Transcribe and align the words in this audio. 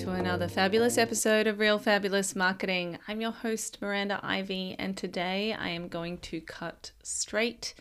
to 0.00 0.12
another 0.12 0.48
fabulous 0.48 0.96
episode 0.96 1.46
of 1.46 1.58
Real 1.58 1.78
Fabulous 1.78 2.34
Marketing. 2.34 2.96
I'm 3.06 3.20
your 3.20 3.32
host, 3.32 3.76
Miranda 3.82 4.18
Ivy, 4.22 4.74
and 4.78 4.96
today 4.96 5.52
I 5.52 5.68
am 5.68 5.88
going 5.88 6.16
to 6.18 6.40
cut 6.40 6.92
straight 7.02 7.74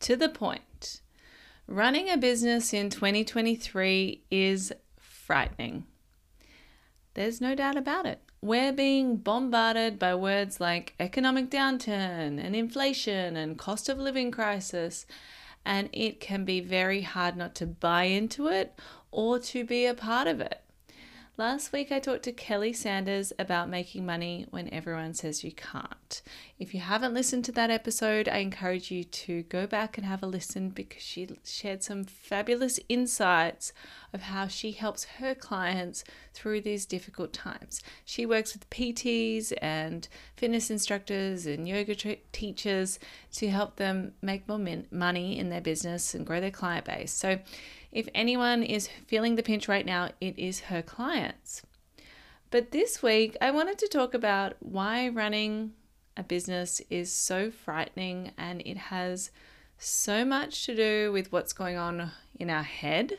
to 0.00 0.16
the 0.16 0.28
point. 0.28 1.00
Running 1.68 2.10
a 2.10 2.16
business 2.16 2.74
in 2.74 2.90
2023 2.90 4.24
is 4.32 4.72
frightening. 4.98 5.86
There's 7.14 7.40
no 7.40 7.54
doubt 7.54 7.76
about 7.76 8.04
it. 8.04 8.20
We're 8.42 8.72
being 8.72 9.18
bombarded 9.18 9.96
by 9.96 10.16
words 10.16 10.60
like 10.60 10.96
economic 10.98 11.50
downturn 11.50 12.44
and 12.44 12.56
inflation 12.56 13.36
and 13.36 13.56
cost 13.56 13.88
of 13.88 13.96
living 13.96 14.32
crisis, 14.32 15.06
and 15.64 15.88
it 15.92 16.18
can 16.18 16.44
be 16.44 16.60
very 16.60 17.02
hard 17.02 17.36
not 17.36 17.54
to 17.56 17.66
buy 17.66 18.04
into 18.04 18.48
it 18.48 18.76
or 19.12 19.38
to 19.38 19.64
be 19.64 19.86
a 19.86 19.94
part 19.94 20.26
of 20.26 20.40
it. 20.40 20.64
Last 21.36 21.72
week, 21.72 21.90
I 21.90 22.00
talked 22.00 22.24
to 22.24 22.32
Kelly 22.32 22.74
Sanders 22.74 23.32
about 23.38 23.70
making 23.70 24.04
money 24.04 24.46
when 24.50 24.68
everyone 24.74 25.14
says 25.14 25.42
you 25.42 25.52
can't. 25.52 26.20
If 26.58 26.74
you 26.74 26.80
haven't 26.80 27.14
listened 27.14 27.46
to 27.46 27.52
that 27.52 27.70
episode, 27.70 28.28
I 28.28 28.38
encourage 28.38 28.90
you 28.90 29.04
to 29.04 29.44
go 29.44 29.66
back 29.66 29.96
and 29.96 30.06
have 30.06 30.22
a 30.22 30.26
listen 30.26 30.68
because 30.68 31.02
she 31.02 31.28
shared 31.42 31.82
some 31.82 32.04
fabulous 32.04 32.78
insights 32.90 33.72
of 34.12 34.22
how 34.22 34.48
she 34.48 34.72
helps 34.72 35.04
her 35.04 35.34
clients 35.34 36.04
through 36.34 36.60
these 36.60 36.84
difficult 36.84 37.32
times. 37.32 37.80
She 38.04 38.26
works 38.26 38.52
with 38.52 38.68
PTs 38.68 39.54
and 39.62 40.08
fitness 40.36 40.70
instructors 40.70 41.46
and 41.46 41.66
yoga 41.66 41.94
teachers 42.32 42.98
to 43.32 43.48
help 43.48 43.76
them 43.76 44.12
make 44.20 44.46
more 44.46 44.60
money 44.90 45.38
in 45.38 45.48
their 45.48 45.62
business 45.62 46.14
and 46.14 46.26
grow 46.26 46.40
their 46.40 46.50
client 46.50 46.84
base. 46.84 47.12
So, 47.12 47.38
if 47.92 48.08
anyone 48.14 48.62
is 48.62 48.88
feeling 49.06 49.36
the 49.36 49.42
pinch 49.42 49.68
right 49.68 49.86
now, 49.86 50.10
it 50.20 50.38
is 50.38 50.60
her 50.60 50.82
clients. 50.82 51.62
But 52.50 52.72
this 52.72 53.02
week, 53.02 53.36
I 53.40 53.50
wanted 53.50 53.78
to 53.78 53.88
talk 53.88 54.14
about 54.14 54.54
why 54.60 55.08
running 55.08 55.72
a 56.16 56.22
business 56.22 56.80
is 56.90 57.12
so 57.12 57.50
frightening 57.50 58.32
and 58.36 58.60
it 58.66 58.76
has 58.76 59.30
so 59.78 60.24
much 60.24 60.66
to 60.66 60.74
do 60.74 61.12
with 61.12 61.32
what's 61.32 61.52
going 61.52 61.76
on 61.76 62.10
in 62.38 62.50
our 62.50 62.62
head 62.62 63.18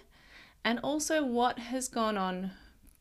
and 0.63 0.79
also 0.83 1.23
what 1.23 1.59
has 1.59 1.87
gone 1.87 2.17
on 2.17 2.51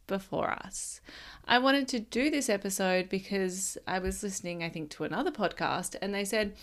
before 0.07 0.51
us. 0.51 1.01
I 1.47 1.59
wanted 1.59 1.89
to 1.89 2.01
do 2.01 2.31
this 2.31 2.49
episode 2.49 3.09
because 3.09 3.77
I 3.87 3.99
was 3.99 4.23
listening, 4.23 4.63
I 4.63 4.69
think, 4.69 4.91
to 4.91 5.05
another 5.05 5.31
podcast 5.31 5.97
and 6.01 6.15
they 6.15 6.25
said, 6.25 6.55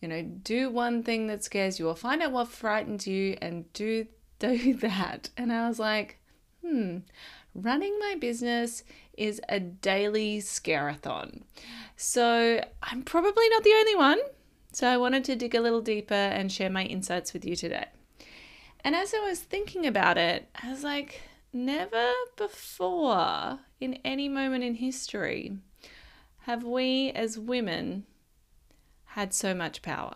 you 0.00 0.08
know, 0.08 0.22
do 0.22 0.70
one 0.70 1.02
thing 1.02 1.26
that 1.28 1.44
scares 1.44 1.78
you 1.78 1.88
or 1.88 1.96
find 1.96 2.22
out 2.22 2.32
what 2.32 2.48
frightens 2.48 3.06
you 3.06 3.36
and 3.40 3.72
do 3.72 4.06
do 4.38 4.74
that. 4.74 5.30
And 5.36 5.52
I 5.52 5.66
was 5.66 5.78
like, 5.78 6.18
hmm, 6.62 6.98
running 7.54 7.98
my 7.98 8.16
business 8.20 8.84
is 9.16 9.40
a 9.48 9.58
daily 9.58 10.38
scareathon. 10.38 11.42
So 11.96 12.60
I'm 12.82 13.02
probably 13.02 13.48
not 13.48 13.64
the 13.64 13.72
only 13.72 13.96
one. 13.96 14.18
So 14.72 14.86
I 14.86 14.98
wanted 14.98 15.24
to 15.24 15.36
dig 15.36 15.54
a 15.54 15.60
little 15.60 15.80
deeper 15.80 16.12
and 16.12 16.52
share 16.52 16.68
my 16.68 16.84
insights 16.84 17.32
with 17.32 17.46
you 17.46 17.56
today. 17.56 17.86
And 18.80 18.94
as 18.94 19.14
I 19.14 19.20
was 19.20 19.40
thinking 19.40 19.86
about 19.86 20.18
it, 20.18 20.48
I 20.62 20.70
was 20.70 20.84
like, 20.84 21.22
never 21.52 22.12
before 22.36 23.60
in 23.80 23.94
any 24.04 24.28
moment 24.28 24.62
in 24.62 24.74
history 24.74 25.56
have 26.40 26.62
we 26.62 27.10
as 27.12 27.38
women 27.38 28.04
had 29.16 29.32
so 29.32 29.54
much 29.54 29.80
power. 29.80 30.14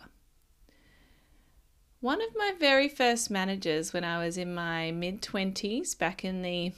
One 2.01 2.21
of 2.21 2.37
my 2.37 2.53
very 2.61 2.87
first 2.87 3.31
managers 3.31 3.95
when 3.95 4.05
I 4.05 4.23
was 4.23 4.37
in 4.37 4.55
my 4.55 4.91
mid 4.91 5.23
20s 5.23 5.99
back 5.99 6.23
in 6.23 6.43
the 6.43 6.73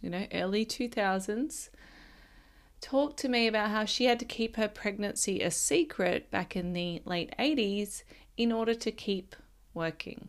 you 0.00 0.08
know 0.08 0.24
early 0.32 0.64
2000s 0.64 1.70
talked 2.80 3.18
to 3.18 3.28
me 3.28 3.48
about 3.48 3.70
how 3.70 3.84
she 3.84 4.04
had 4.04 4.20
to 4.20 4.24
keep 4.24 4.54
her 4.54 4.68
pregnancy 4.68 5.40
a 5.40 5.50
secret 5.50 6.30
back 6.30 6.54
in 6.54 6.74
the 6.74 7.02
late 7.04 7.34
80s 7.40 8.04
in 8.36 8.52
order 8.52 8.74
to 8.74 8.92
keep 8.92 9.34
working. 9.74 10.28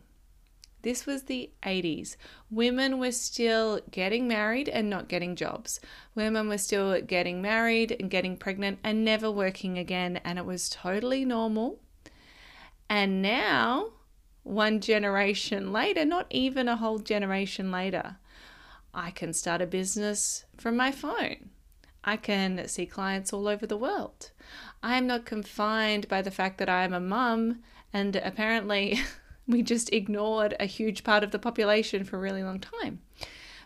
This 0.81 1.05
was 1.05 1.23
the 1.23 1.49
80s. 1.63 2.15
Women 2.49 2.99
were 2.99 3.11
still 3.11 3.81
getting 3.91 4.27
married 4.27 4.69
and 4.69 4.89
not 4.89 5.09
getting 5.09 5.35
jobs. 5.35 5.79
Women 6.15 6.47
were 6.47 6.57
still 6.57 7.01
getting 7.01 7.41
married 7.41 7.95
and 7.99 8.09
getting 8.09 8.37
pregnant 8.37 8.79
and 8.83 9.03
never 9.03 9.29
working 9.29 9.77
again, 9.77 10.17
and 10.23 10.39
it 10.39 10.45
was 10.45 10.69
totally 10.69 11.25
normal. 11.25 11.79
And 12.89 13.21
now, 13.21 13.91
one 14.43 14.79
generation 14.79 15.71
later, 15.71 16.05
not 16.05 16.27
even 16.29 16.67
a 16.67 16.77
whole 16.77 16.99
generation 16.99 17.71
later, 17.71 18.17
I 18.93 19.11
can 19.11 19.33
start 19.33 19.61
a 19.61 19.67
business 19.67 20.45
from 20.57 20.75
my 20.75 20.91
phone. 20.91 21.51
I 22.03 22.17
can 22.17 22.67
see 22.67 22.85
clients 22.85 23.33
all 23.33 23.47
over 23.47 23.67
the 23.67 23.77
world. 23.77 24.31
I 24.81 24.97
am 24.97 25.05
not 25.05 25.25
confined 25.25 26.07
by 26.07 26.21
the 26.21 26.31
fact 26.31 26.57
that 26.57 26.69
I 26.69 26.83
am 26.83 26.93
a 26.93 26.99
mum, 26.99 27.59
and 27.93 28.15
apparently, 28.15 28.99
we 29.49 29.63
just 29.63 29.91
ignored 29.91 30.55
a 30.59 30.65
huge 30.65 31.03
part 31.03 31.23
of 31.23 31.31
the 31.31 31.39
population 31.39 32.03
for 32.03 32.17
a 32.17 32.19
really 32.19 32.43
long 32.43 32.59
time. 32.59 33.01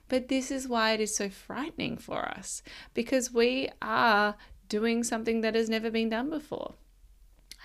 But 0.07 0.29
this 0.29 0.49
is 0.49 0.67
why 0.67 0.94
it 0.94 1.01
is 1.01 1.16
so 1.16 1.29
frightening 1.29 1.97
for 1.97 2.25
us 2.29 2.63
because 2.94 3.33
we 3.33 3.69
are 3.81 4.35
doing 4.69 5.03
something 5.03 5.41
that 5.41 5.55
has 5.55 5.69
never 5.69 5.91
been 5.91 6.09
done 6.09 6.29
before. 6.29 6.75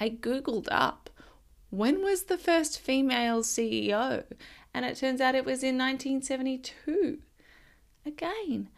I 0.01 0.11
Googled 0.11 0.69
up 0.71 1.11
when 1.71 2.03
was 2.03 2.25
the 2.25 2.39
first 2.39 2.81
female 2.81 3.43
CEO, 3.43 4.25
and 4.75 4.85
it 4.85 4.97
turns 4.97 5.21
out 5.21 5.35
it 5.35 5.45
was 5.45 5.63
in 5.63 5.77
1972. 5.77 7.19
Again, 8.07 8.69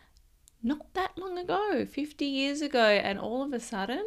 not 0.63 0.93
that 0.95 1.17
long 1.17 1.39
ago, 1.39 1.87
50 1.87 2.25
years 2.25 2.61
ago, 2.61 2.85
and 2.85 3.19
all 3.19 3.43
of 3.43 3.53
a 3.53 3.61
sudden, 3.61 4.05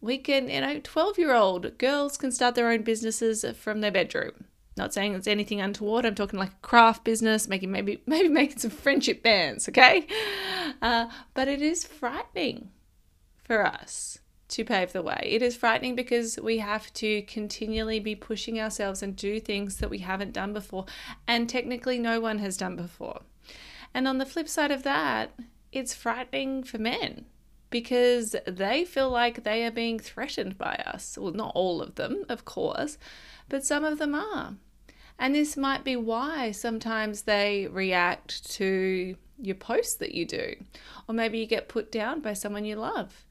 we 0.00 0.18
can, 0.18 0.48
you 0.48 0.60
know, 0.60 0.80
12 0.82 1.18
year 1.18 1.34
old 1.34 1.76
girls 1.78 2.16
can 2.16 2.30
start 2.30 2.54
their 2.54 2.70
own 2.70 2.82
businesses 2.82 3.44
from 3.56 3.80
their 3.80 3.90
bedroom. 3.90 4.44
Not 4.76 4.94
saying 4.94 5.14
it's 5.14 5.26
anything 5.26 5.60
untoward. 5.60 6.06
I'm 6.06 6.14
talking 6.14 6.38
like 6.38 6.52
a 6.52 6.62
craft 6.62 7.02
business, 7.04 7.48
making 7.48 7.72
maybe 7.72 8.00
maybe 8.06 8.28
making 8.28 8.58
some 8.58 8.70
friendship 8.70 9.22
bands, 9.22 9.68
okay? 9.68 10.06
Uh, 10.80 11.08
but 11.34 11.48
it 11.48 11.60
is 11.60 11.84
frightening 11.84 12.70
for 13.42 13.66
us 13.66 14.20
to 14.50 14.64
pave 14.64 14.92
the 14.92 15.02
way. 15.02 15.20
It 15.24 15.42
is 15.42 15.56
frightening 15.56 15.96
because 15.96 16.38
we 16.38 16.58
have 16.58 16.92
to 16.94 17.22
continually 17.22 17.98
be 17.98 18.14
pushing 18.14 18.60
ourselves 18.60 19.02
and 19.02 19.16
do 19.16 19.40
things 19.40 19.78
that 19.78 19.90
we 19.90 19.98
haven't 19.98 20.32
done 20.32 20.52
before, 20.52 20.86
and 21.26 21.48
technically 21.48 21.98
no 21.98 22.20
one 22.20 22.38
has 22.38 22.56
done 22.56 22.76
before. 22.76 23.22
And 23.92 24.06
on 24.06 24.18
the 24.18 24.26
flip 24.26 24.48
side 24.48 24.70
of 24.70 24.84
that, 24.84 25.32
it's 25.72 25.92
frightening 25.92 26.62
for 26.62 26.78
men 26.78 27.26
because 27.70 28.34
they 28.46 28.84
feel 28.84 29.10
like 29.10 29.44
they 29.44 29.64
are 29.64 29.70
being 29.70 29.98
threatened 29.98 30.56
by 30.56 30.74
us. 30.86 31.18
Well, 31.18 31.32
not 31.32 31.52
all 31.54 31.82
of 31.82 31.96
them, 31.96 32.24
of 32.28 32.44
course, 32.44 32.98
but 33.48 33.64
some 33.64 33.84
of 33.84 33.98
them 33.98 34.14
are. 34.14 34.54
And 35.18 35.34
this 35.34 35.56
might 35.56 35.84
be 35.84 35.96
why 35.96 36.52
sometimes 36.52 37.22
they 37.22 37.66
react 37.70 38.50
to 38.52 39.16
your 39.40 39.56
posts 39.56 39.96
that 39.96 40.14
you 40.14 40.24
do. 40.24 40.54
Or 41.08 41.14
maybe 41.14 41.38
you 41.38 41.46
get 41.46 41.68
put 41.68 41.90
down 41.90 42.20
by 42.20 42.32
someone 42.34 42.64
you 42.64 42.76
love 42.76 43.24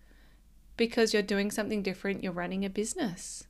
because 0.75 1.13
you're 1.13 1.23
doing 1.23 1.49
something 1.49 1.81
different, 1.81 2.23
you're 2.23 2.31
running 2.31 2.63
a 2.63 2.69
business. 2.69 3.45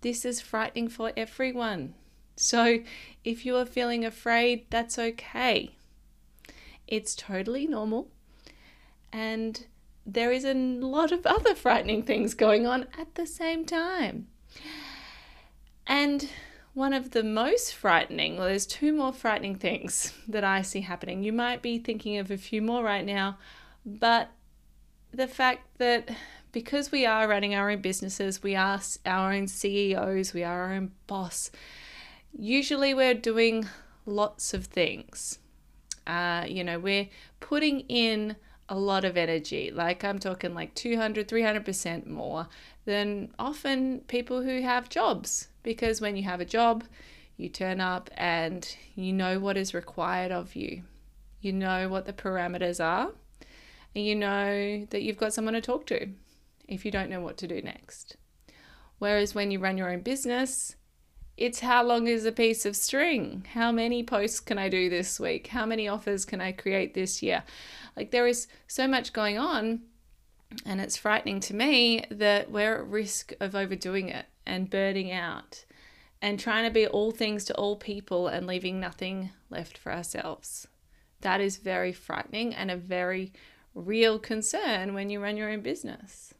This 0.00 0.24
is 0.24 0.40
frightening 0.40 0.88
for 0.88 1.12
everyone. 1.16 1.94
So 2.36 2.78
if 3.24 3.44
you 3.44 3.56
are 3.56 3.66
feeling 3.66 4.04
afraid, 4.04 4.66
that's 4.70 4.98
okay. 4.98 5.76
It's 6.88 7.14
totally 7.14 7.66
normal. 7.66 8.08
And 9.12 9.66
there 10.04 10.32
is 10.32 10.44
a 10.44 10.54
lot 10.54 11.12
of 11.12 11.26
other 11.26 11.54
frightening 11.54 12.02
things 12.02 12.34
going 12.34 12.66
on 12.66 12.86
at 12.98 13.14
the 13.14 13.26
same 13.26 13.64
time. 13.64 14.28
And 15.86 16.28
one 16.74 16.92
of 16.92 17.10
the 17.10 17.22
most 17.22 17.74
frightening, 17.74 18.36
well, 18.36 18.46
there's 18.46 18.66
two 18.66 18.92
more 18.92 19.12
frightening 19.12 19.56
things 19.56 20.12
that 20.28 20.44
I 20.44 20.62
see 20.62 20.80
happening. 20.80 21.22
You 21.22 21.32
might 21.32 21.62
be 21.62 21.78
thinking 21.78 22.18
of 22.18 22.30
a 22.30 22.38
few 22.38 22.62
more 22.62 22.82
right 22.82 23.04
now, 23.04 23.38
but 23.84 24.30
the 25.12 25.28
fact 25.28 25.66
that 25.78 26.10
because 26.52 26.92
we 26.92 27.06
are 27.06 27.28
running 27.28 27.54
our 27.54 27.70
own 27.70 27.80
businesses, 27.80 28.42
we 28.42 28.54
are 28.54 28.80
our 29.06 29.32
own 29.32 29.46
CEOs, 29.46 30.32
we 30.32 30.44
are 30.44 30.62
our 30.62 30.72
own 30.74 30.92
boss, 31.06 31.50
usually 32.36 32.94
we're 32.94 33.14
doing 33.14 33.66
lots 34.06 34.54
of 34.54 34.66
things. 34.66 35.38
Uh, 36.06 36.44
you 36.48 36.64
know, 36.64 36.78
we're 36.78 37.08
putting 37.40 37.80
in 37.80 38.36
a 38.72 38.78
lot 38.78 39.04
of 39.04 39.18
energy. 39.18 39.70
Like 39.70 40.02
I'm 40.02 40.18
talking 40.18 40.54
like 40.54 40.74
200, 40.74 41.28
300% 41.28 42.06
more 42.06 42.48
than 42.86 43.28
often 43.38 44.00
people 44.08 44.42
who 44.42 44.62
have 44.62 44.88
jobs. 44.88 45.48
Because 45.62 46.00
when 46.00 46.16
you 46.16 46.22
have 46.22 46.40
a 46.40 46.46
job, 46.46 46.84
you 47.36 47.50
turn 47.50 47.82
up 47.82 48.08
and 48.16 48.74
you 48.94 49.12
know 49.12 49.38
what 49.38 49.58
is 49.58 49.74
required 49.74 50.32
of 50.32 50.56
you. 50.56 50.84
You 51.42 51.52
know 51.52 51.90
what 51.90 52.06
the 52.06 52.14
parameters 52.14 52.82
are, 52.82 53.10
and 53.94 54.06
you 54.06 54.14
know 54.14 54.86
that 54.88 55.02
you've 55.02 55.18
got 55.18 55.34
someone 55.34 55.54
to 55.54 55.60
talk 55.60 55.86
to 55.86 56.08
if 56.66 56.84
you 56.86 56.90
don't 56.90 57.10
know 57.10 57.20
what 57.20 57.36
to 57.38 57.48
do 57.48 57.60
next. 57.60 58.16
Whereas 58.98 59.34
when 59.34 59.50
you 59.50 59.58
run 59.58 59.76
your 59.76 59.92
own 59.92 60.00
business, 60.00 60.76
It's 61.36 61.60
how 61.60 61.82
long 61.82 62.06
is 62.06 62.24
a 62.24 62.32
piece 62.32 62.66
of 62.66 62.76
string? 62.76 63.46
How 63.54 63.72
many 63.72 64.02
posts 64.02 64.40
can 64.40 64.58
I 64.58 64.68
do 64.68 64.90
this 64.90 65.18
week? 65.18 65.48
How 65.48 65.64
many 65.64 65.88
offers 65.88 66.24
can 66.24 66.40
I 66.40 66.52
create 66.52 66.94
this 66.94 67.22
year? 67.22 67.42
Like 67.96 68.10
there 68.10 68.26
is 68.26 68.46
so 68.66 68.86
much 68.86 69.12
going 69.12 69.38
on, 69.38 69.80
and 70.66 70.80
it's 70.80 70.96
frightening 70.96 71.40
to 71.40 71.54
me 71.54 72.04
that 72.10 72.50
we're 72.50 72.76
at 72.76 72.86
risk 72.86 73.32
of 73.40 73.54
overdoing 73.54 74.08
it 74.08 74.26
and 74.44 74.70
burning 74.70 75.10
out 75.10 75.64
and 76.20 76.38
trying 76.38 76.64
to 76.64 76.70
be 76.70 76.86
all 76.86 77.10
things 77.10 77.44
to 77.44 77.54
all 77.54 77.76
people 77.76 78.28
and 78.28 78.46
leaving 78.46 78.78
nothing 78.78 79.30
left 79.50 79.76
for 79.76 79.92
ourselves. 79.92 80.68
That 81.22 81.40
is 81.40 81.56
very 81.56 81.92
frightening 81.92 82.54
and 82.54 82.70
a 82.70 82.76
very 82.76 83.32
real 83.74 84.18
concern 84.18 84.94
when 84.94 85.10
you 85.10 85.20
run 85.20 85.36
your 85.36 85.50
own 85.50 85.62
business. 85.62 86.34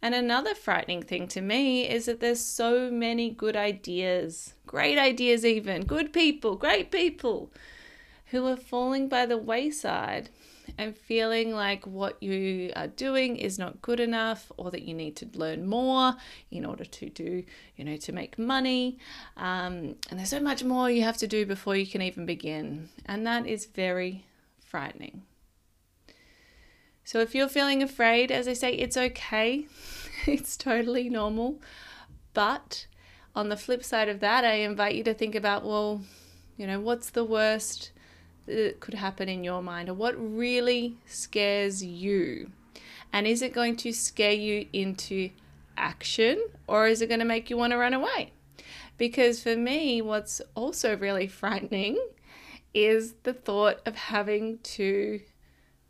And 0.00 0.14
another 0.14 0.54
frightening 0.54 1.02
thing 1.02 1.26
to 1.28 1.40
me 1.40 1.88
is 1.88 2.06
that 2.06 2.20
there's 2.20 2.40
so 2.40 2.90
many 2.90 3.30
good 3.30 3.56
ideas, 3.56 4.54
great 4.66 4.96
ideas, 4.96 5.44
even 5.44 5.84
good 5.84 6.12
people, 6.12 6.54
great 6.56 6.90
people 6.90 7.50
who 8.26 8.46
are 8.46 8.56
falling 8.56 9.08
by 9.08 9.26
the 9.26 9.38
wayside 9.38 10.28
and 10.76 10.96
feeling 10.96 11.52
like 11.52 11.86
what 11.86 12.22
you 12.22 12.70
are 12.76 12.86
doing 12.86 13.36
is 13.36 13.58
not 13.58 13.82
good 13.82 13.98
enough 13.98 14.52
or 14.56 14.70
that 14.70 14.82
you 14.82 14.94
need 14.94 15.16
to 15.16 15.28
learn 15.34 15.66
more 15.66 16.14
in 16.50 16.64
order 16.64 16.84
to 16.84 17.08
do, 17.08 17.42
you 17.76 17.84
know, 17.84 17.96
to 17.96 18.12
make 18.12 18.38
money. 18.38 18.98
Um, 19.36 19.96
and 20.10 20.18
there's 20.18 20.30
so 20.30 20.40
much 20.40 20.62
more 20.62 20.90
you 20.90 21.02
have 21.02 21.16
to 21.18 21.26
do 21.26 21.46
before 21.46 21.74
you 21.74 21.86
can 21.86 22.02
even 22.02 22.26
begin. 22.26 22.90
And 23.06 23.26
that 23.26 23.46
is 23.46 23.66
very 23.66 24.26
frightening. 24.64 25.22
So 27.08 27.20
if 27.20 27.34
you're 27.34 27.48
feeling 27.48 27.82
afraid, 27.82 28.30
as 28.30 28.46
I 28.46 28.52
say, 28.52 28.74
it's 28.74 28.94
okay. 28.94 29.66
it's 30.26 30.58
totally 30.58 31.08
normal. 31.08 31.58
But 32.34 32.86
on 33.34 33.48
the 33.48 33.56
flip 33.56 33.82
side 33.82 34.10
of 34.10 34.20
that, 34.20 34.44
I 34.44 34.56
invite 34.56 34.94
you 34.94 35.02
to 35.04 35.14
think 35.14 35.34
about 35.34 35.64
well, 35.64 36.02
you 36.58 36.66
know, 36.66 36.80
what's 36.80 37.08
the 37.08 37.24
worst 37.24 37.92
that 38.44 38.80
could 38.80 38.92
happen 38.92 39.26
in 39.26 39.42
your 39.42 39.62
mind 39.62 39.88
or 39.88 39.94
what 39.94 40.16
really 40.18 40.98
scares 41.06 41.82
you? 41.82 42.50
And 43.10 43.26
is 43.26 43.40
it 43.40 43.54
going 43.54 43.76
to 43.76 43.92
scare 43.94 44.32
you 44.32 44.66
into 44.74 45.30
action 45.78 46.38
or 46.66 46.88
is 46.88 47.00
it 47.00 47.06
going 47.06 47.20
to 47.20 47.24
make 47.24 47.48
you 47.48 47.56
want 47.56 47.70
to 47.70 47.78
run 47.78 47.94
away? 47.94 48.32
Because 48.98 49.42
for 49.42 49.56
me, 49.56 50.02
what's 50.02 50.42
also 50.54 50.94
really 50.94 51.26
frightening 51.40 51.96
is 52.74 53.14
the 53.22 53.32
thought 53.32 53.80
of 53.86 53.94
having 53.96 54.58
to 54.58 55.20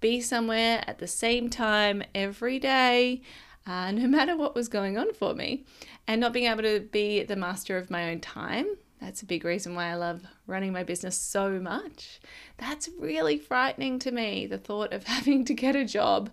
be 0.01 0.21
somewhere 0.21 0.85
at 0.87 0.99
the 0.99 1.07
same 1.07 1.51
time 1.51 2.03
every 2.15 2.59
day, 2.59 3.23
uh, 3.67 3.91
no 3.91 4.07
matter 4.09 4.37
what 4.37 4.55
was 4.55 4.69
going 4.69 4.97
on 4.99 5.13
for 5.13 5.35
me, 5.35 5.65
and 6.07 6.21
not 6.21 6.33
being 6.33 6.51
able 6.51 6.63
to 6.63 6.81
be 6.81 7.23
the 7.23 7.37
master 7.37 7.77
of 7.77 7.91
my 7.91 8.11
own 8.11 8.21
time. 8.21 8.67
That's 9.01 9.23
a 9.23 9.27
big 9.27 9.45
reason 9.45 9.75
why 9.75 9.91
I 9.91 9.95
love 9.95 10.23
running 10.47 10.73
my 10.73 10.83
business 10.83 11.17
so 11.17 11.61
much. 11.61 12.21
That's 12.57 12.89
really 12.99 13.39
frightening 13.39 14.01
to 14.01 14.11
me, 14.11 14.47
the 14.47 14.59
thought 14.59 14.93
of 14.93 15.05
having 15.07 15.45
to 15.45 15.55
get 15.55 15.77
a 15.77 15.85
job 15.85 16.31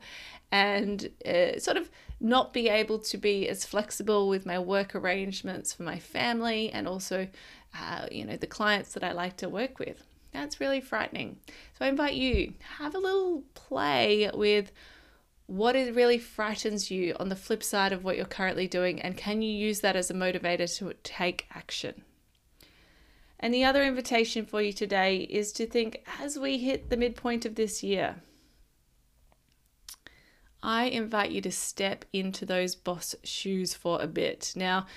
and 0.51 1.09
uh, 1.25 1.59
sort 1.59 1.77
of 1.77 1.89
not 2.19 2.53
be 2.53 2.69
able 2.69 2.97
to 2.97 3.17
be 3.17 3.47
as 3.49 3.65
flexible 3.65 4.27
with 4.27 4.45
my 4.45 4.57
work 4.57 4.95
arrangements 4.95 5.73
for 5.73 5.83
my 5.83 5.99
family 5.99 6.71
and 6.71 6.87
also, 6.87 7.27
uh, 7.77 8.07
you 8.11 8.25
know, 8.25 8.37
the 8.37 8.47
clients 8.47 8.93
that 8.93 9.03
I 9.03 9.11
like 9.11 9.37
to 9.37 9.49
work 9.49 9.79
with. 9.79 10.03
That's 10.35 10.59
really 10.59 10.81
frightening. 10.81 11.37
So 11.77 11.85
I 11.85 11.87
invite 11.87 12.15
you 12.15 12.55
have 12.77 12.93
a 12.93 12.99
little 12.99 13.43
play 13.53 14.29
with 14.33 14.73
what 15.47 15.77
it 15.77 15.95
really 15.95 16.17
frightens 16.17 16.91
you 16.91 17.15
on 17.19 17.29
the 17.29 17.37
flip 17.37 17.63
side 17.63 17.93
of 17.93 18.03
what 18.03 18.17
you're 18.17 18.25
currently 18.25 18.67
doing 18.67 19.01
and 19.01 19.15
can 19.15 19.41
you 19.41 19.51
use 19.51 19.79
that 19.79 19.95
as 19.95 20.11
a 20.11 20.13
motivator 20.13 20.77
to 20.77 20.93
take 21.03 21.47
action. 21.51 22.03
And 23.39 23.53
the 23.53 23.63
other 23.63 23.83
invitation 23.83 24.45
for 24.45 24.61
you 24.61 24.73
today 24.73 25.19
is 25.19 25.53
to 25.53 25.65
think 25.65 26.05
as 26.19 26.37
we 26.37 26.57
hit 26.57 26.89
the 26.89 26.97
midpoint 26.97 27.45
of 27.45 27.55
this 27.55 27.81
year, 27.81 28.17
I 30.61 30.85
invite 30.85 31.31
you 31.31 31.39
to 31.41 31.51
step 31.51 32.03
into 32.11 32.45
those 32.45 32.75
boss 32.75 33.15
shoes 33.23 33.73
for 33.73 34.01
a 34.01 34.07
bit. 34.07 34.51
Now, 34.55 34.87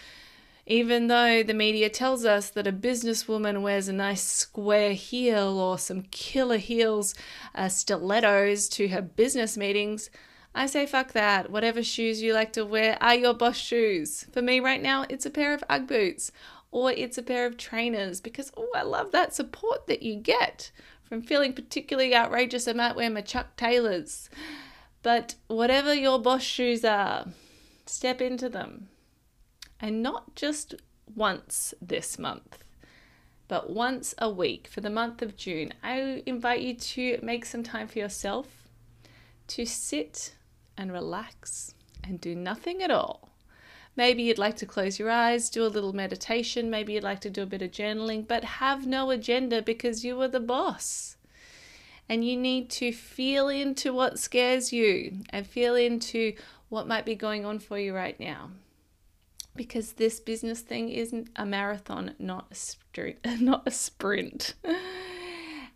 even 0.70 1.06
though 1.06 1.42
the 1.42 1.54
media 1.54 1.88
tells 1.88 2.26
us 2.26 2.50
that 2.50 2.66
a 2.66 2.72
businesswoman 2.72 3.62
wears 3.62 3.88
a 3.88 3.92
nice 3.92 4.22
square 4.22 4.92
heel 4.92 5.58
or 5.58 5.78
some 5.78 6.02
killer 6.10 6.58
heels, 6.58 7.14
uh, 7.54 7.70
stilettos 7.70 8.68
to 8.68 8.88
her 8.88 9.00
business 9.00 9.56
meetings, 9.56 10.10
I 10.54 10.66
say 10.66 10.84
fuck 10.84 11.12
that. 11.12 11.50
Whatever 11.50 11.82
shoes 11.82 12.20
you 12.20 12.34
like 12.34 12.52
to 12.52 12.66
wear 12.66 12.98
are 13.00 13.14
your 13.14 13.32
boss 13.32 13.56
shoes. 13.56 14.26
For 14.30 14.42
me 14.42 14.60
right 14.60 14.82
now, 14.82 15.06
it's 15.08 15.24
a 15.24 15.30
pair 15.30 15.54
of 15.54 15.64
Ugg 15.70 15.86
boots 15.86 16.32
or 16.70 16.92
it's 16.92 17.16
a 17.16 17.22
pair 17.22 17.46
of 17.46 17.56
trainers 17.56 18.20
because, 18.20 18.52
oh, 18.54 18.68
I 18.74 18.82
love 18.82 19.10
that 19.12 19.34
support 19.34 19.86
that 19.86 20.02
you 20.02 20.16
get 20.16 20.70
from 21.02 21.22
feeling 21.22 21.54
particularly 21.54 22.14
outrageous. 22.14 22.68
I 22.68 22.74
might 22.74 22.94
wear 22.94 23.08
my 23.08 23.22
Chuck 23.22 23.56
Taylors. 23.56 24.28
But 25.02 25.36
whatever 25.46 25.94
your 25.94 26.18
boss 26.18 26.42
shoes 26.42 26.84
are, 26.84 27.28
step 27.86 28.20
into 28.20 28.50
them 28.50 28.88
and 29.80 30.02
not 30.02 30.34
just 30.34 30.74
once 31.14 31.74
this 31.80 32.18
month, 32.18 32.64
but 33.46 33.70
once 33.70 34.14
a 34.18 34.30
week 34.30 34.68
for 34.68 34.80
the 34.80 34.90
month 34.90 35.22
of 35.22 35.36
June. 35.36 35.72
I 35.82 36.22
invite 36.26 36.60
you 36.60 36.74
to 36.74 37.18
make 37.22 37.44
some 37.44 37.62
time 37.62 37.88
for 37.88 37.98
yourself 37.98 38.68
to 39.48 39.64
sit 39.64 40.34
and 40.76 40.92
relax 40.92 41.74
and 42.04 42.20
do 42.20 42.34
nothing 42.34 42.82
at 42.82 42.90
all. 42.90 43.30
Maybe 43.96 44.22
you'd 44.22 44.38
like 44.38 44.56
to 44.58 44.66
close 44.66 44.98
your 44.98 45.10
eyes, 45.10 45.50
do 45.50 45.64
a 45.64 45.66
little 45.66 45.92
meditation, 45.92 46.70
maybe 46.70 46.92
you'd 46.92 47.02
like 47.02 47.20
to 47.22 47.30
do 47.30 47.42
a 47.42 47.46
bit 47.46 47.62
of 47.62 47.72
journaling, 47.72 48.28
but 48.28 48.44
have 48.44 48.86
no 48.86 49.10
agenda 49.10 49.60
because 49.60 50.04
you 50.04 50.20
are 50.22 50.28
the 50.28 50.38
boss. 50.38 51.16
And 52.08 52.24
you 52.24 52.36
need 52.36 52.70
to 52.70 52.92
feel 52.92 53.48
into 53.48 53.92
what 53.92 54.18
scares 54.18 54.72
you 54.72 55.24
and 55.30 55.46
feel 55.46 55.74
into 55.74 56.34
what 56.68 56.86
might 56.86 57.04
be 57.04 57.14
going 57.14 57.44
on 57.44 57.58
for 57.58 57.78
you 57.78 57.94
right 57.94 58.18
now 58.20 58.50
because 59.58 59.92
this 59.92 60.20
business 60.20 60.60
thing 60.62 60.88
isn't 60.88 61.28
a 61.36 61.44
marathon, 61.44 62.14
not 62.18 62.46
a 62.50 62.54
sprint, 62.54 63.18
not 63.40 63.64
a 63.66 63.70
sprint. 63.70 64.54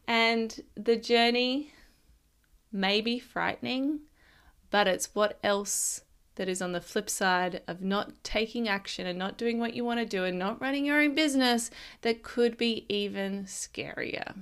and 0.08 0.60
the 0.74 0.96
journey 0.96 1.74
may 2.72 3.02
be 3.02 3.18
frightening, 3.18 4.00
but 4.70 4.86
it's 4.86 5.14
what 5.14 5.38
else 5.42 6.00
that 6.36 6.48
is 6.48 6.62
on 6.62 6.72
the 6.72 6.80
flip 6.80 7.10
side 7.10 7.60
of 7.68 7.82
not 7.82 8.24
taking 8.24 8.66
action 8.66 9.06
and 9.06 9.18
not 9.18 9.36
doing 9.36 9.58
what 9.58 9.74
you 9.74 9.84
want 9.84 10.00
to 10.00 10.06
do 10.06 10.24
and 10.24 10.38
not 10.38 10.60
running 10.62 10.86
your 10.86 11.02
own 11.02 11.14
business 11.14 11.70
that 12.00 12.22
could 12.22 12.56
be 12.56 12.86
even 12.88 13.44
scarier. 13.44 14.34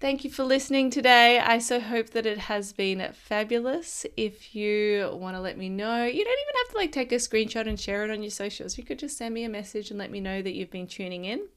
Thank 0.00 0.24
you 0.24 0.30
for 0.30 0.44
listening 0.44 0.88
today. 0.88 1.38
I 1.38 1.58
so 1.58 1.78
hope 1.78 2.08
that 2.10 2.24
it 2.24 2.38
has 2.38 2.72
been 2.72 3.06
fabulous. 3.12 4.06
If 4.16 4.54
you 4.54 5.10
want 5.12 5.36
to 5.36 5.42
let 5.42 5.58
me 5.58 5.68
know, 5.68 6.06
you 6.06 6.24
don't 6.24 6.38
even 6.40 6.54
have 6.56 6.70
to 6.70 6.76
like 6.78 6.90
take 6.90 7.12
a 7.12 7.16
screenshot 7.16 7.68
and 7.68 7.78
share 7.78 8.02
it 8.02 8.10
on 8.10 8.22
your 8.22 8.30
socials. 8.30 8.78
You 8.78 8.84
could 8.84 8.98
just 8.98 9.18
send 9.18 9.34
me 9.34 9.44
a 9.44 9.48
message 9.50 9.90
and 9.90 9.98
let 9.98 10.10
me 10.10 10.18
know 10.18 10.40
that 10.40 10.54
you've 10.54 10.70
been 10.70 10.86
tuning 10.86 11.26
in. 11.26 11.48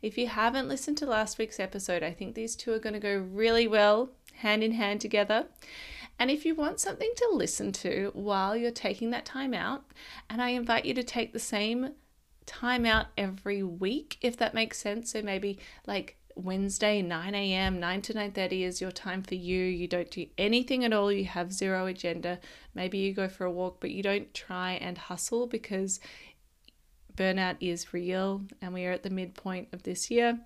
If 0.00 0.16
you 0.16 0.28
haven't 0.28 0.68
listened 0.68 0.96
to 0.98 1.06
last 1.06 1.38
week's 1.38 1.58
episode, 1.58 2.04
I 2.04 2.12
think 2.12 2.36
these 2.36 2.54
two 2.54 2.72
are 2.72 2.78
going 2.78 2.92
to 2.92 3.00
go 3.00 3.16
really 3.16 3.66
well 3.66 4.10
hand 4.34 4.62
in 4.62 4.70
hand 4.70 5.00
together. 5.00 5.46
And 6.20 6.30
if 6.30 6.46
you 6.46 6.54
want 6.54 6.78
something 6.78 7.10
to 7.16 7.30
listen 7.32 7.72
to 7.72 8.12
while 8.14 8.56
you're 8.56 8.70
taking 8.70 9.10
that 9.10 9.24
time 9.24 9.54
out, 9.54 9.82
and 10.30 10.40
I 10.40 10.50
invite 10.50 10.84
you 10.84 10.94
to 10.94 11.02
take 11.02 11.32
the 11.32 11.40
same 11.40 11.94
time 12.46 12.86
out 12.86 13.06
every 13.16 13.64
week, 13.64 14.18
if 14.20 14.36
that 14.36 14.54
makes 14.54 14.78
sense. 14.78 15.10
So 15.10 15.20
maybe 15.20 15.58
like 15.84 16.17
Wednesday, 16.38 17.02
9 17.02 17.34
a.m., 17.34 17.80
9 17.80 18.02
to 18.02 18.14
9.30 18.14 18.62
is 18.62 18.80
your 18.80 18.92
time 18.92 19.22
for 19.22 19.34
you. 19.34 19.64
You 19.64 19.88
don't 19.88 20.10
do 20.10 20.26
anything 20.38 20.84
at 20.84 20.92
all. 20.92 21.10
You 21.10 21.24
have 21.24 21.52
zero 21.52 21.86
agenda. 21.86 22.38
Maybe 22.74 22.98
you 22.98 23.12
go 23.12 23.28
for 23.28 23.44
a 23.44 23.50
walk, 23.50 23.78
but 23.80 23.90
you 23.90 24.02
don't 24.02 24.32
try 24.32 24.72
and 24.74 24.96
hustle 24.96 25.46
because 25.46 26.00
burnout 27.16 27.56
is 27.60 27.92
real 27.92 28.42
and 28.62 28.72
we 28.72 28.86
are 28.86 28.92
at 28.92 29.02
the 29.02 29.10
midpoint 29.10 29.68
of 29.72 29.82
this 29.82 30.08
year 30.08 30.38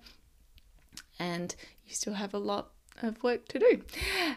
and 1.19 1.55
you 1.85 1.93
still 1.93 2.15
have 2.15 2.33
a 2.33 2.39
lot 2.39 2.71
of 3.01 3.21
work 3.23 3.47
to 3.49 3.59
do, 3.59 3.81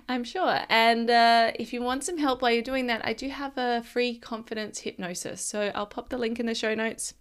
I'm 0.09 0.25
sure. 0.25 0.61
And 0.69 1.11
uh, 1.11 1.53
if 1.57 1.73
you 1.73 1.83
want 1.83 2.05
some 2.05 2.19
help 2.19 2.43
while 2.43 2.51
you're 2.51 2.63
doing 2.63 2.87
that, 2.87 3.05
I 3.05 3.13
do 3.13 3.29
have 3.29 3.57
a 3.57 3.83
free 3.83 4.19
confidence 4.19 4.81
hypnosis. 4.81 5.43
So 5.43 5.73
I'll 5.75 5.87
pop 5.87 6.09
the 6.09 6.19
link 6.19 6.39
in 6.41 6.47
the 6.47 6.55
show 6.55 6.75
notes 6.75 7.15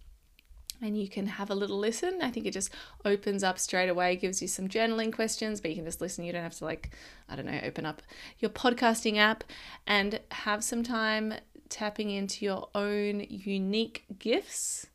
and 0.80 1.00
you 1.00 1.08
can 1.08 1.26
have 1.26 1.50
a 1.50 1.54
little 1.54 1.78
listen. 1.78 2.18
I 2.22 2.30
think 2.30 2.46
it 2.46 2.52
just 2.52 2.70
opens 3.04 3.42
up 3.42 3.58
straight 3.58 3.88
away, 3.88 4.16
gives 4.16 4.42
you 4.42 4.48
some 4.48 4.68
journaling 4.68 5.12
questions, 5.12 5.60
but 5.60 5.70
you 5.70 5.76
can 5.76 5.84
just 5.84 6.00
listen. 6.00 6.24
You 6.24 6.32
don't 6.32 6.42
have 6.42 6.56
to, 6.56 6.64
like, 6.64 6.90
I 7.28 7.36
don't 7.36 7.46
know, 7.46 7.60
open 7.62 7.86
up 7.86 8.02
your 8.38 8.50
podcasting 8.50 9.16
app 9.16 9.44
and 9.86 10.20
have 10.30 10.62
some 10.62 10.82
time 10.82 11.34
tapping 11.68 12.10
into 12.10 12.44
your 12.44 12.68
own 12.74 13.26
unique 13.28 14.04
gifts 14.18 14.86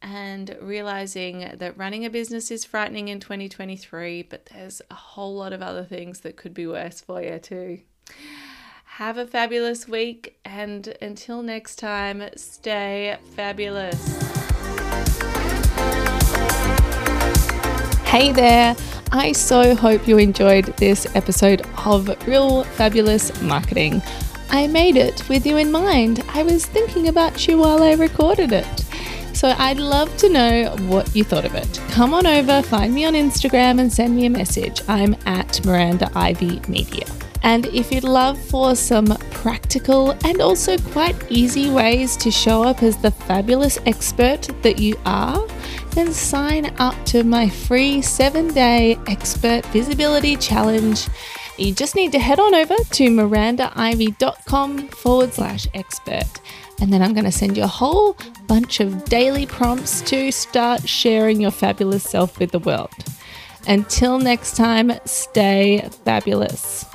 and 0.00 0.56
realizing 0.60 1.52
that 1.58 1.78
running 1.78 2.04
a 2.04 2.10
business 2.10 2.50
is 2.50 2.64
frightening 2.64 3.08
in 3.08 3.20
2023, 3.20 4.22
but 4.22 4.46
there's 4.46 4.82
a 4.90 4.94
whole 4.94 5.36
lot 5.36 5.52
of 5.52 5.62
other 5.62 5.84
things 5.84 6.20
that 6.20 6.36
could 6.36 6.52
be 6.52 6.66
worse 6.66 7.00
for 7.00 7.22
you 7.22 7.38
too. 7.38 7.80
Have 8.96 9.16
a 9.16 9.26
fabulous 9.26 9.88
week, 9.88 10.38
and 10.44 10.94
until 11.00 11.42
next 11.42 11.76
time, 11.76 12.24
stay 12.36 13.16
fabulous. 13.36 14.41
Hey 18.12 18.30
there! 18.30 18.76
I 19.10 19.32
so 19.32 19.74
hope 19.74 20.06
you 20.06 20.18
enjoyed 20.18 20.66
this 20.76 21.06
episode 21.16 21.62
of 21.86 22.08
Real 22.28 22.62
Fabulous 22.62 23.40
Marketing. 23.40 24.02
I 24.50 24.66
made 24.66 24.96
it 24.96 25.26
with 25.30 25.46
you 25.46 25.56
in 25.56 25.72
mind. 25.72 26.22
I 26.28 26.42
was 26.42 26.66
thinking 26.66 27.08
about 27.08 27.48
you 27.48 27.56
while 27.56 27.82
I 27.82 27.94
recorded 27.94 28.52
it. 28.52 28.84
So 29.32 29.54
I'd 29.56 29.78
love 29.78 30.14
to 30.18 30.28
know 30.28 30.76
what 30.88 31.16
you 31.16 31.24
thought 31.24 31.46
of 31.46 31.54
it. 31.54 31.80
Come 31.88 32.12
on 32.12 32.26
over, 32.26 32.60
find 32.60 32.92
me 32.92 33.06
on 33.06 33.14
Instagram, 33.14 33.80
and 33.80 33.90
send 33.90 34.14
me 34.14 34.26
a 34.26 34.30
message. 34.30 34.82
I'm 34.88 35.16
at 35.24 35.64
Miranda 35.64 36.10
Ivy 36.14 36.60
Media. 36.68 37.06
And 37.42 37.64
if 37.68 37.90
you'd 37.90 38.04
love 38.04 38.38
for 38.38 38.76
some 38.76 39.16
practical 39.42 40.12
and 40.24 40.40
also 40.40 40.78
quite 40.78 41.16
easy 41.30 41.68
ways 41.68 42.16
to 42.16 42.30
show 42.30 42.62
up 42.62 42.82
as 42.82 42.96
the 42.96 43.10
fabulous 43.10 43.76
expert 43.86 44.48
that 44.62 44.78
you 44.78 44.94
are, 45.04 45.44
then 45.90 46.12
sign 46.12 46.72
up 46.78 46.94
to 47.04 47.24
my 47.24 47.48
free 47.48 48.00
seven 48.00 48.54
day 48.54 48.96
expert 49.08 49.66
visibility 49.66 50.36
challenge. 50.36 51.08
You 51.58 51.74
just 51.74 51.96
need 51.96 52.12
to 52.12 52.20
head 52.20 52.38
on 52.38 52.54
over 52.54 52.76
to 52.76 53.08
mirandaivy.com 53.08 54.88
forward 54.88 55.34
slash 55.34 55.66
expert. 55.74 56.40
And 56.80 56.92
then 56.92 57.02
I'm 57.02 57.12
going 57.12 57.24
to 57.24 57.32
send 57.32 57.56
you 57.56 57.64
a 57.64 57.68
whole 57.68 58.16
bunch 58.46 58.78
of 58.80 59.04
daily 59.06 59.46
prompts 59.46 60.02
to 60.02 60.30
start 60.30 60.88
sharing 60.88 61.40
your 61.40 61.50
fabulous 61.50 62.04
self 62.04 62.38
with 62.38 62.52
the 62.52 62.58
world. 62.60 62.94
Until 63.66 64.18
next 64.18 64.56
time, 64.56 64.92
stay 65.04 65.88
fabulous. 66.04 66.91